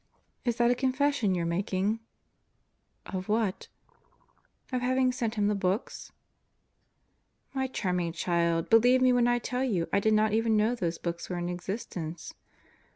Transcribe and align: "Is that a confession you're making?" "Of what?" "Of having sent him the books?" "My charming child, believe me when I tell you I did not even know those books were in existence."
"Is 0.45 0.55
that 0.55 0.71
a 0.71 0.73
confession 0.73 1.35
you're 1.35 1.45
making?" 1.45 1.99
"Of 3.05 3.29
what?" 3.29 3.67
"Of 4.71 4.81
having 4.81 5.11
sent 5.11 5.35
him 5.35 5.45
the 5.47 5.53
books?" 5.53 6.11
"My 7.53 7.67
charming 7.67 8.11
child, 8.13 8.67
believe 8.67 8.99
me 8.99 9.13
when 9.13 9.27
I 9.27 9.37
tell 9.37 9.63
you 9.63 9.87
I 9.93 9.99
did 9.99 10.15
not 10.15 10.33
even 10.33 10.57
know 10.57 10.73
those 10.73 10.97
books 10.97 11.29
were 11.29 11.37
in 11.37 11.49
existence." 11.49 12.33